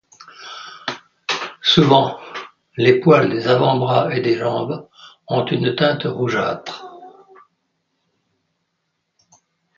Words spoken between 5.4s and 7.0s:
une teinte rougeâtre.